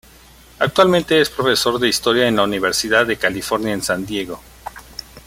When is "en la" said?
2.27-2.43